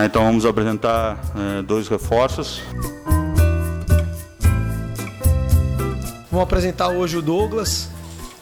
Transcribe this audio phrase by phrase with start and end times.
[0.00, 0.06] Né?
[0.06, 2.62] Então vamos apresentar é, dois reforços.
[6.30, 7.90] Vamos apresentar hoje o Douglas.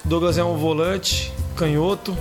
[0.05, 2.17] O Douglas é um volante, canhoto.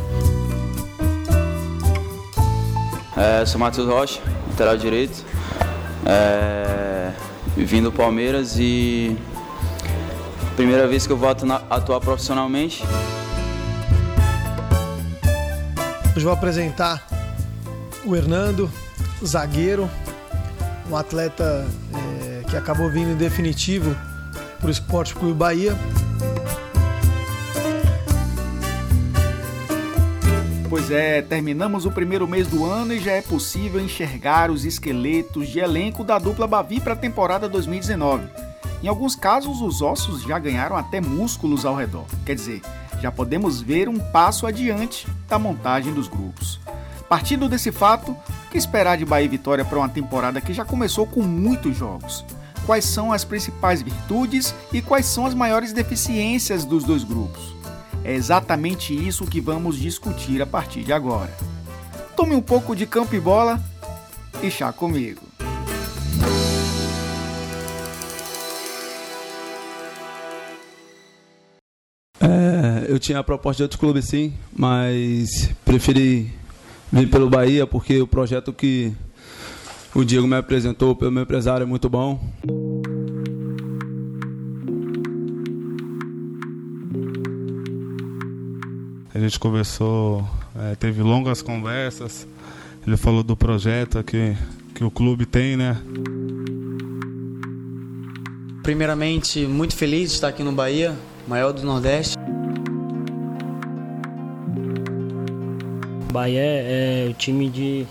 [3.15, 4.19] É, sou Matheus Rocha,
[4.49, 5.23] lateral direito.
[6.05, 7.11] É,
[7.55, 9.15] vim do Palmeiras e
[10.55, 11.29] primeira vez que eu vou
[11.69, 12.83] atuar profissionalmente.
[16.15, 17.07] Hoje vou apresentar
[18.03, 18.71] o Hernando,
[19.25, 19.89] zagueiro,
[20.89, 23.95] um atleta é, que acabou vindo em definitivo
[24.59, 25.75] para o Esporte Clube Bahia.
[30.69, 35.47] Pois é, terminamos o primeiro mês do ano e já é possível enxergar os esqueletos
[35.47, 38.27] de elenco da dupla Bavi para a temporada 2019.
[38.83, 42.05] Em alguns casos, os ossos já ganharam até músculos ao redor.
[42.25, 42.61] Quer dizer,
[43.01, 46.59] já podemos ver um passo adiante da montagem dos grupos.
[47.07, 48.15] Partindo desse fato,
[48.47, 52.23] o que esperar de Bahia Vitória para uma temporada que já começou com muitos jogos?
[52.65, 57.55] Quais são as principais virtudes e quais são as maiores deficiências dos dois grupos?
[58.03, 61.31] É exatamente isso que vamos discutir a partir de agora.
[62.15, 63.61] Tome um pouco de campo e bola
[64.41, 65.21] e chá comigo.
[72.19, 76.33] É, eu tinha a proposta de outro clube sim, mas preferi
[76.91, 78.93] vir pelo Bahia porque o projeto que
[79.93, 82.19] o Diego me apresentou pelo meu empresário é muito bom.
[89.13, 90.23] A gente conversou,
[90.55, 92.27] é, teve longas conversas.
[92.85, 94.37] Ele falou do projeto que,
[94.75, 95.75] que o clube tem, né?
[98.61, 100.95] Primeiramente, muito feliz de estar aqui no Bahia,
[101.27, 102.15] maior do Nordeste.
[106.17, 107.85] Bahia é, é o time de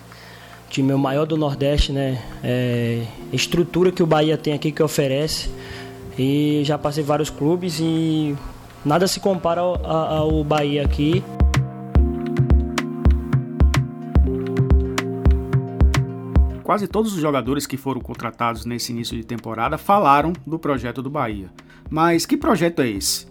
[0.68, 2.20] time maior do Nordeste, né?
[2.42, 5.48] É, estrutura que o Bahia tem aqui que oferece.
[6.18, 8.34] E já passei vários clubes e
[8.84, 11.22] nada se compara ao, ao Bahia aqui.
[16.64, 21.08] Quase todos os jogadores que foram contratados nesse início de temporada falaram do projeto do
[21.08, 21.48] Bahia.
[21.88, 23.28] Mas que projeto é esse?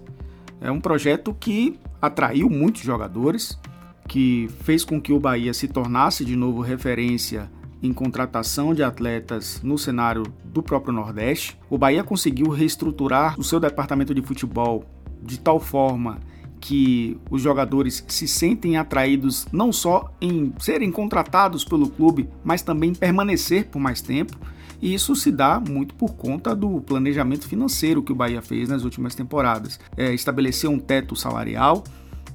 [0.61, 3.59] É um projeto que atraiu muitos jogadores,
[4.07, 7.49] que fez com que o Bahia se tornasse de novo referência
[7.81, 11.57] em contratação de atletas no cenário do próprio Nordeste.
[11.69, 14.85] O Bahia conseguiu reestruturar o seu departamento de futebol
[15.21, 16.19] de tal forma
[16.59, 22.93] que os jogadores se sentem atraídos não só em serem contratados pelo clube, mas também
[22.93, 24.35] permanecer por mais tempo.
[24.81, 28.83] E isso se dá muito por conta do planejamento financeiro que o Bahia fez nas
[28.83, 29.79] últimas temporadas.
[29.95, 31.83] É, estabeleceu um teto salarial,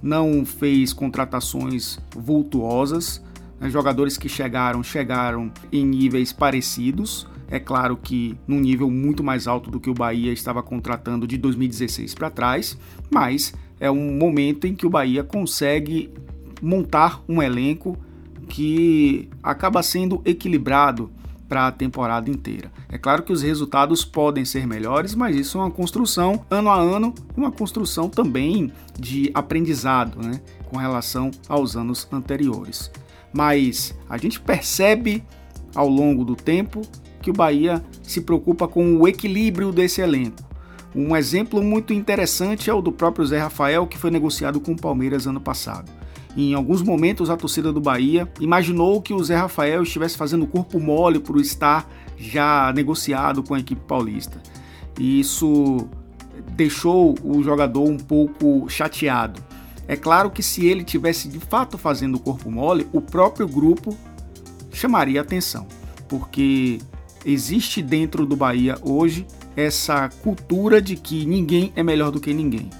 [0.03, 3.23] não fez contratações vultuosas.
[3.59, 3.69] Né?
[3.71, 7.27] Jogadores que chegaram, chegaram em níveis parecidos.
[7.51, 11.37] É claro que num nível muito mais alto do que o Bahia estava contratando de
[11.37, 12.79] 2016 para trás,
[13.11, 16.13] mas é um momento em que o Bahia consegue
[16.63, 17.99] montar um elenco
[18.49, 21.11] que acaba sendo equilibrado
[21.51, 22.71] para a temporada inteira.
[22.89, 26.77] É claro que os resultados podem ser melhores, mas isso é uma construção ano a
[26.77, 32.89] ano uma construção também de aprendizado né, com relação aos anos anteriores.
[33.33, 35.25] Mas a gente percebe
[35.75, 36.83] ao longo do tempo
[37.21, 40.49] que o Bahia se preocupa com o equilíbrio desse elenco.
[40.95, 44.81] Um exemplo muito interessante é o do próprio Zé Rafael, que foi negociado com o
[44.81, 45.91] Palmeiras ano passado.
[46.37, 50.79] Em alguns momentos, a torcida do Bahia imaginou que o Zé Rafael estivesse fazendo corpo
[50.79, 54.41] mole por estar já negociado com a equipe paulista.
[54.99, 55.89] E isso
[56.53, 59.43] deixou o jogador um pouco chateado.
[59.89, 63.97] É claro que se ele tivesse de fato fazendo corpo mole, o próprio grupo
[64.73, 65.67] chamaria atenção,
[66.09, 66.79] porque
[67.25, 69.27] existe dentro do Bahia hoje
[69.57, 72.71] essa cultura de que ninguém é melhor do que ninguém.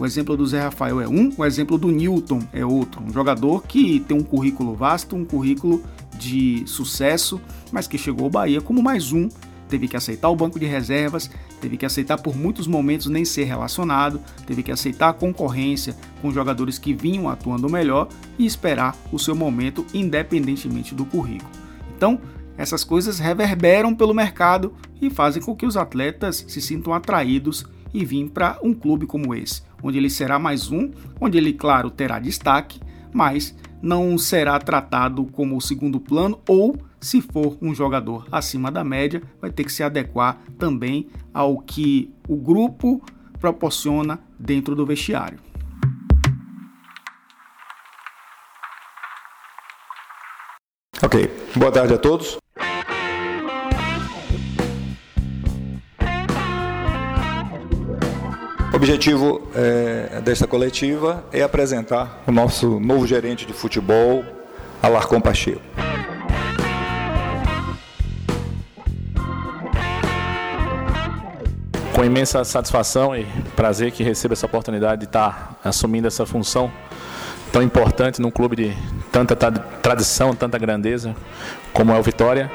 [0.00, 3.02] O exemplo do Zé Rafael é um, o exemplo do Newton é outro.
[3.02, 5.82] Um jogador que tem um currículo vasto, um currículo
[6.18, 7.38] de sucesso,
[7.70, 9.28] mas que chegou ao Bahia como mais um.
[9.68, 11.30] Teve que aceitar o banco de reservas,
[11.60, 16.32] teve que aceitar por muitos momentos nem ser relacionado, teve que aceitar a concorrência com
[16.32, 18.08] jogadores que vinham atuando melhor
[18.38, 21.50] e esperar o seu momento independentemente do currículo.
[21.94, 22.18] Então,
[22.56, 28.04] essas coisas reverberam pelo mercado e fazem com que os atletas se sintam atraídos e
[28.04, 30.90] vir para um clube como esse, onde ele será mais um,
[31.20, 32.80] onde ele, claro, terá destaque,
[33.12, 38.84] mas não será tratado como o segundo plano ou, se for um jogador acima da
[38.84, 43.02] média, vai ter que se adequar também ao que o grupo
[43.38, 45.38] proporciona dentro do vestiário.
[51.02, 52.36] Ok, boa tarde a todos.
[58.80, 64.24] Objetivo é, desta coletiva é apresentar o nosso novo gerente de futebol,
[64.82, 65.60] Alarcon Pacheco.
[71.92, 76.72] Com imensa satisfação e prazer que recebo essa oportunidade de estar assumindo essa função
[77.52, 78.76] tão importante num clube de
[79.12, 81.14] tanta tradição, tanta grandeza
[81.74, 82.50] como é o Vitória.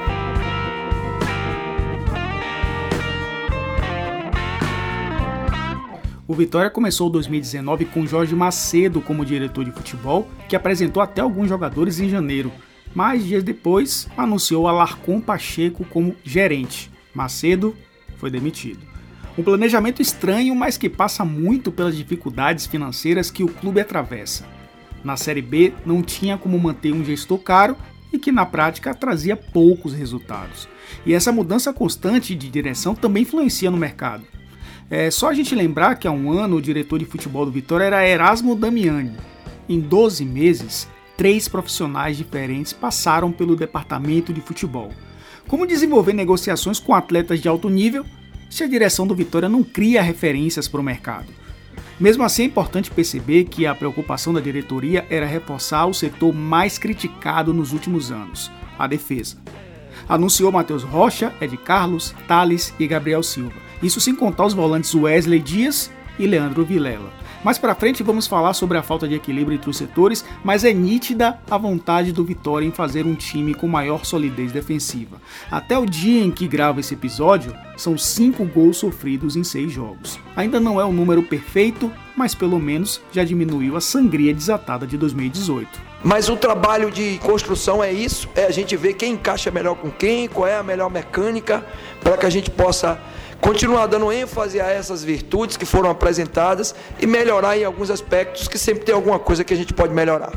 [6.28, 11.48] O Vitória começou 2019 com Jorge Macedo como diretor de futebol, que apresentou até alguns
[11.48, 12.50] jogadores em janeiro,
[12.92, 16.90] mas dias depois anunciou Alarcon Pacheco como gerente.
[17.14, 17.76] Macedo
[18.16, 18.80] foi demitido.
[19.38, 24.48] Um planejamento estranho, mas que passa muito pelas dificuldades financeiras que o clube atravessa.
[25.04, 27.76] Na Série B não tinha como manter um gestor caro
[28.12, 30.68] e que na prática trazia poucos resultados.
[31.04, 34.24] E essa mudança constante de direção também influencia no mercado.
[34.88, 37.84] É só a gente lembrar que há um ano o diretor de futebol do Vitória
[37.84, 39.16] era Erasmo Damiani.
[39.68, 44.92] Em 12 meses, três profissionais diferentes passaram pelo departamento de futebol.
[45.48, 48.06] Como desenvolver negociações com atletas de alto nível
[48.48, 51.32] se a direção do Vitória não cria referências para o mercado?
[51.98, 56.78] Mesmo assim, é importante perceber que a preocupação da diretoria era reforçar o setor mais
[56.78, 59.38] criticado nos últimos anos, a defesa.
[60.08, 63.65] Anunciou Matheus Rocha, Ed Carlos, Thales e Gabriel Silva.
[63.82, 67.12] Isso sem contar os volantes Wesley Dias e Leandro Vilela.
[67.44, 70.72] Mais para frente vamos falar sobre a falta de equilíbrio entre os setores, mas é
[70.72, 75.20] nítida a vontade do Vitória em fazer um time com maior solidez defensiva.
[75.50, 80.18] Até o dia em que gravo esse episódio, são 5 gols sofridos em 6 jogos.
[80.34, 84.86] Ainda não é o um número perfeito, mas pelo menos já diminuiu a sangria desatada
[84.86, 85.68] de 2018.
[86.02, 89.90] Mas o trabalho de construção é isso, é a gente ver quem encaixa melhor com
[89.90, 91.64] quem, qual é a melhor mecânica,
[92.00, 93.00] para que a gente possa
[93.40, 98.58] continuar dando ênfase a essas virtudes que foram apresentadas e melhorar em alguns aspectos que
[98.58, 100.32] sempre tem alguma coisa que a gente pode melhorar.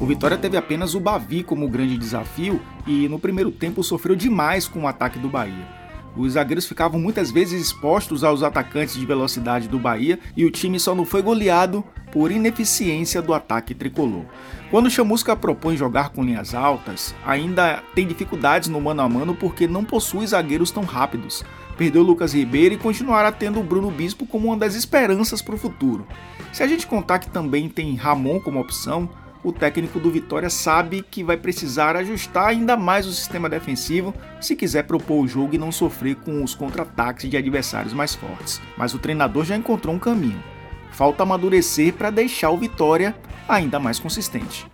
[0.00, 4.68] O Vitória teve apenas o Bavi como grande desafio e no primeiro tempo sofreu demais
[4.68, 5.83] com o ataque do Bahia.
[6.16, 10.78] Os zagueiros ficavam muitas vezes expostos aos atacantes de velocidade do Bahia e o time
[10.78, 14.24] só não foi goleado por ineficiência do ataque tricolor.
[14.70, 19.66] Quando Chamusca propõe jogar com linhas altas, ainda tem dificuldades no mano a mano porque
[19.66, 21.44] não possui zagueiros tão rápidos.
[21.76, 25.58] Perdeu Lucas Ribeiro e continuará tendo o Bruno Bispo como uma das esperanças para o
[25.58, 26.06] futuro.
[26.52, 29.10] Se a gente contar que também tem Ramon como opção,
[29.44, 34.56] o técnico do Vitória sabe que vai precisar ajustar ainda mais o sistema defensivo se
[34.56, 38.60] quiser propor o jogo e não sofrer com os contra-ataques de adversários mais fortes.
[38.76, 40.42] Mas o treinador já encontrou um caminho.
[40.90, 43.14] Falta amadurecer para deixar o Vitória
[43.46, 44.66] ainda mais consistente.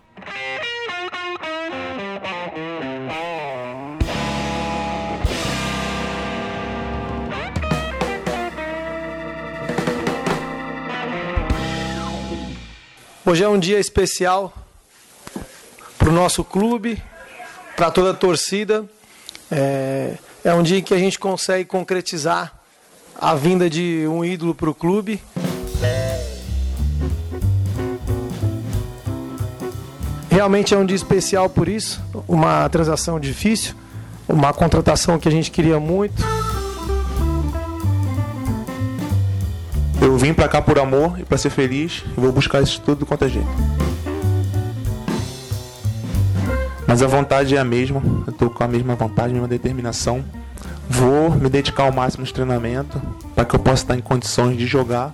[13.23, 14.60] Hoje é um dia especial
[16.11, 17.01] o nosso clube,
[17.75, 18.85] para toda a torcida.
[19.49, 22.53] É, é um dia em que a gente consegue concretizar
[23.19, 25.21] a vinda de um ídolo para o clube.
[30.29, 33.75] Realmente é um dia especial por isso, uma transação difícil,
[34.27, 36.23] uma contratação que a gente queria muito.
[40.01, 43.05] Eu vim para cá por amor e para ser feliz, e vou buscar isso tudo
[43.05, 43.80] quanto é jeito.
[46.91, 50.21] Mas a vontade é a mesma, eu estou com a mesma vontade, a mesma determinação.
[50.89, 53.01] Vou me dedicar ao máximo no treinamento
[53.33, 55.13] para que eu possa estar em condições de jogar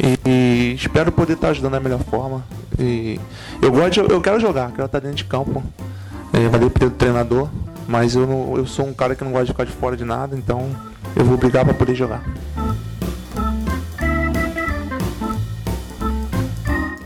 [0.00, 2.44] e, espero poder estar ajudando da melhor forma.
[2.76, 3.20] E
[3.62, 5.62] eu gosto, eu quero jogar, quero estar dentro de campo.
[6.32, 7.48] É, vai depender do treinador,
[7.86, 10.04] mas eu, não, eu sou um cara que não gosta de ficar de fora de
[10.04, 10.68] nada, então
[11.14, 12.24] eu vou brigar para poder jogar.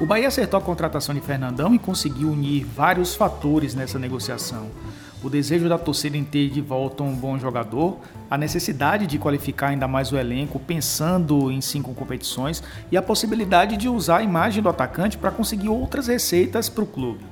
[0.02, 4.66] O Bahia acertou a contratação de Fernandão e conseguiu unir vários fatores nessa negociação.
[5.22, 9.68] O desejo da torcida em ter de volta um bom jogador, a necessidade de qualificar
[9.68, 14.60] ainda mais o elenco pensando em cinco competições e a possibilidade de usar a imagem
[14.60, 17.24] do atacante para conseguir outras receitas para o clube.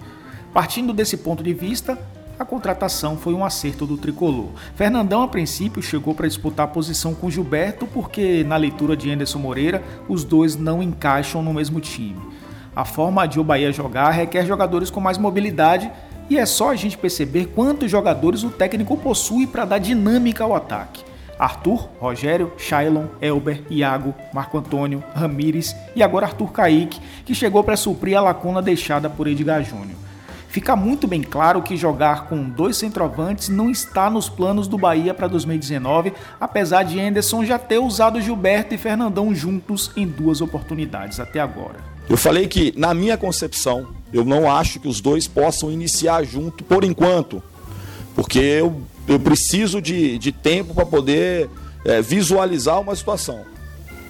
[0.55, 1.99] Partindo desse ponto de vista,
[2.39, 4.51] a contratação foi um acerto do tricolor.
[4.77, 9.41] Fernandão, a princípio, chegou para disputar a posição com Gilberto, porque, na leitura de Anderson
[9.41, 12.30] Moreira, os dois não encaixam no mesmo time.
[12.81, 15.93] A forma de o Bahia jogar requer jogadores com mais mobilidade
[16.31, 20.57] e é só a gente perceber quantos jogadores o técnico possui para dar dinâmica ao
[20.57, 21.05] ataque.
[21.39, 27.77] Arthur, Rogério, Shailon, Elber, Iago, Marco Antônio, Ramires e agora Arthur Kaique, que chegou para
[27.77, 29.99] suprir a lacuna deixada por Edgar Júnior.
[30.49, 35.13] fica muito bem claro que jogar com dois centroavantes não está nos planos do Bahia
[35.13, 41.21] para 2019, apesar de Anderson já ter usado Gilberto e Fernandão juntos em duas oportunidades
[41.21, 42.00] até agora.
[42.11, 46.65] Eu falei que, na minha concepção, eu não acho que os dois possam iniciar junto
[46.65, 47.41] por enquanto,
[48.17, 51.49] porque eu, eu preciso de, de tempo para poder
[51.85, 53.43] é, visualizar uma situação.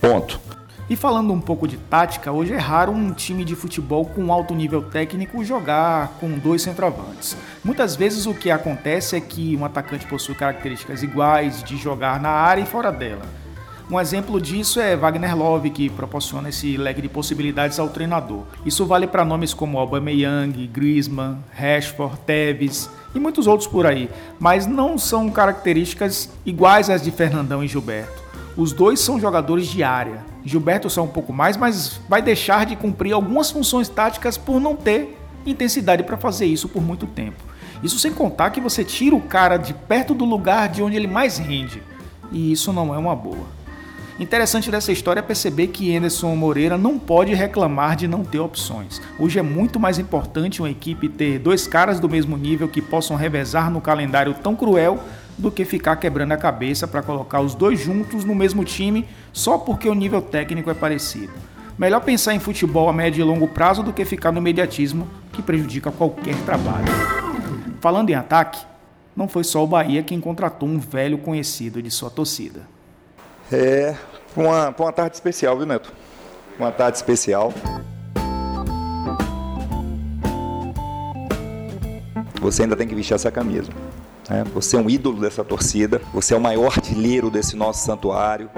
[0.00, 0.40] Ponto.
[0.88, 4.54] E falando um pouco de tática, hoje é raro um time de futebol com alto
[4.54, 7.36] nível técnico jogar com dois centroavantes.
[7.62, 12.30] Muitas vezes o que acontece é que um atacante possui características iguais de jogar na
[12.30, 13.39] área e fora dela.
[13.90, 18.44] Um exemplo disso é Wagner Love, que proporciona esse leque de possibilidades ao treinador.
[18.64, 24.64] Isso vale para nomes como Aubameyang, Griezmann, Rashford, Tevez e muitos outros por aí, mas
[24.64, 28.22] não são características iguais às de Fernandão e Gilberto.
[28.56, 32.76] Os dois são jogadores de área, Gilberto só um pouco mais, mas vai deixar de
[32.76, 37.42] cumprir algumas funções táticas por não ter intensidade para fazer isso por muito tempo.
[37.82, 41.08] Isso sem contar que você tira o cara de perto do lugar de onde ele
[41.08, 41.82] mais rende.
[42.30, 43.59] E isso não é uma boa.
[44.20, 49.00] Interessante dessa história é perceber que Anderson Moreira não pode reclamar de não ter opções.
[49.18, 53.16] Hoje é muito mais importante uma equipe ter dois caras do mesmo nível que possam
[53.16, 54.98] revezar no calendário tão cruel
[55.38, 59.56] do que ficar quebrando a cabeça para colocar os dois juntos no mesmo time só
[59.56, 61.32] porque o nível técnico é parecido.
[61.78, 65.40] Melhor pensar em futebol a médio e longo prazo do que ficar no imediatismo que
[65.40, 66.92] prejudica qualquer trabalho.
[67.80, 68.60] Falando em ataque,
[69.16, 72.68] não foi só o Bahia quem contratou um velho conhecido de sua torcida.
[73.52, 73.96] É,
[74.36, 75.92] uma, uma tarde especial, viu, Neto?
[76.58, 77.52] Uma tarde especial.
[82.40, 83.70] Você ainda tem que vestir essa camisa.
[84.28, 84.44] Né?
[84.54, 88.48] Você é um ídolo dessa torcida, você é o maior artilheiro desse nosso santuário.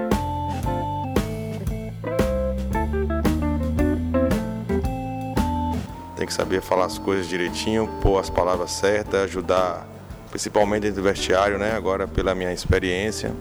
[6.15, 9.85] Tem que saber falar as coisas direitinho, pôr as palavras certas, ajudar,
[10.29, 11.75] principalmente dentro do vestiário, né?
[11.75, 13.33] Agora pela minha experiência.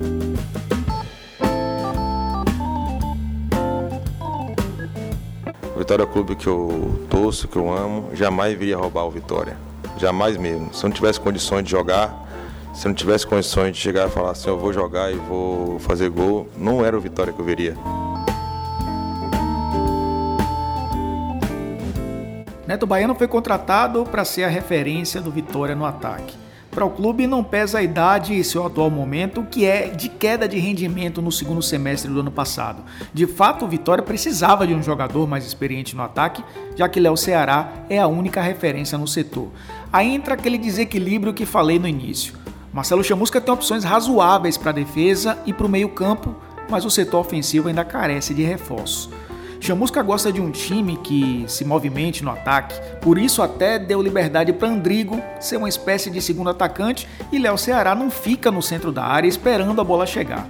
[5.83, 9.57] Vitória é o clube que eu torço, que eu amo, jamais viria roubar o Vitória.
[9.99, 10.73] Jamais mesmo.
[10.73, 12.25] Se eu não tivesse condições de jogar,
[12.73, 15.81] se eu não tivesse condições de chegar e falar assim, eu vou jogar e vou
[15.81, 17.77] fazer gol, não era o Vitória que eu veria.
[22.65, 26.42] Neto Baiano foi contratado para ser a referência do Vitória no ataque.
[26.73, 30.49] Para o clube não pesa a idade e seu atual momento, que é de queda
[30.49, 32.83] de rendimento no segundo semestre do ano passado.
[33.13, 36.43] De fato, o Vitória precisava de um jogador mais experiente no ataque,
[36.75, 39.51] já que Léo Ceará é a única referência no setor.
[39.93, 42.33] Aí entra aquele desequilíbrio que falei no início.
[42.73, 46.35] Marcelo Chamusca tem opções razoáveis para a defesa e para o meio-campo,
[46.71, 49.11] mas o setor ofensivo ainda carece de reforços.
[49.63, 54.53] Chamusca gosta de um time que se movimente no ataque, por isso até deu liberdade
[54.53, 58.91] para Andrigo ser uma espécie de segundo atacante e Léo Ceará não fica no centro
[58.91, 60.49] da área esperando a bola chegar.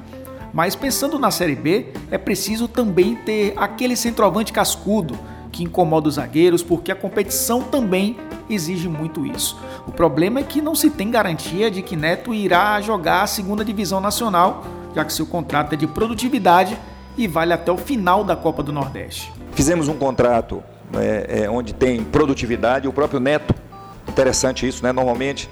[0.50, 5.18] Mas pensando na Série B, é preciso também ter aquele centroavante cascudo
[5.52, 8.16] que incomoda os zagueiros, porque a competição também
[8.48, 9.60] exige muito isso.
[9.86, 13.62] O problema é que não se tem garantia de que Neto irá jogar a segunda
[13.62, 14.64] divisão nacional,
[14.94, 16.78] já que seu contrato é de produtividade
[17.16, 19.32] e vale até o final da Copa do Nordeste.
[19.52, 20.62] Fizemos um contrato
[20.94, 23.54] é, é, onde tem produtividade, o próprio Neto,
[24.08, 24.92] interessante isso, né?
[24.92, 25.48] Normalmente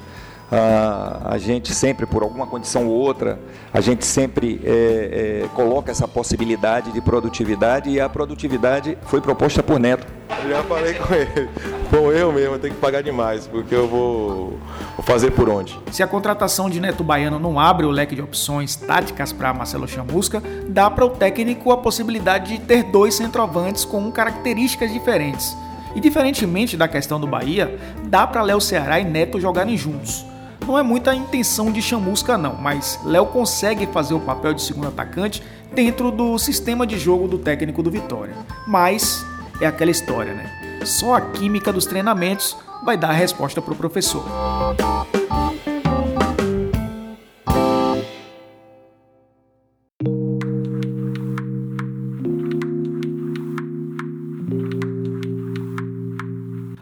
[0.53, 3.39] ah, a gente sempre, por alguma condição ou outra,
[3.73, 9.63] a gente sempre é, é, coloca essa possibilidade de produtividade e a produtividade foi proposta
[9.63, 10.07] por Neto.
[10.43, 11.49] Eu já falei com ele,
[11.91, 14.59] com eu mesmo, eu tenho que pagar demais, porque eu vou,
[14.97, 15.79] vou fazer por onde.
[15.93, 19.87] Se a contratação de Neto Baiano não abre o leque de opções táticas para Marcelo
[19.87, 25.57] Chamusca, dá para o técnico a possibilidade de ter dois centroavantes com características diferentes.
[25.95, 30.30] E diferentemente da questão do Bahia, dá para Léo Ceará e Neto jogarem juntos.
[30.71, 34.87] Não é muita intenção de chamusca não, mas Léo consegue fazer o papel de segundo
[34.87, 35.43] atacante
[35.75, 38.37] dentro do sistema de jogo do técnico do Vitória.
[38.69, 39.27] Mas
[39.61, 40.79] é aquela história, né?
[40.85, 44.25] Só a química dos treinamentos vai dar a resposta para o professor.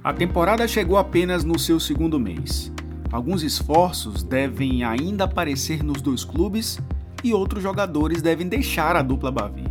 [0.04, 2.71] A temporada chegou apenas no seu segundo mês.
[3.11, 6.79] Alguns esforços devem ainda aparecer nos dois clubes
[7.25, 9.65] e outros jogadores devem deixar a dupla Bavi.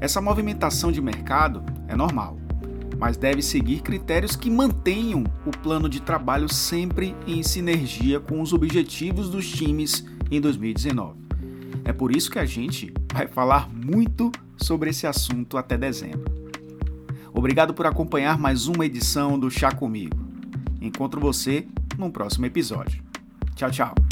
[0.00, 2.36] Essa movimentação de mercado é normal,
[2.98, 8.52] mas deve seguir critérios que mantenham o plano de trabalho sempre em sinergia com os
[8.52, 11.20] objetivos dos times em 2019.
[11.84, 16.32] É por isso que a gente vai falar muito sobre esse assunto até dezembro.
[17.34, 20.16] Obrigado por acompanhar mais uma edição do Chá Comigo.
[20.80, 21.66] Encontro você
[21.98, 23.02] num próximo episódio.
[23.54, 24.11] Tchau, tchau.